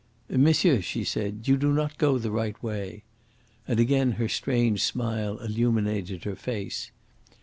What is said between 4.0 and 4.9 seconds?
her strange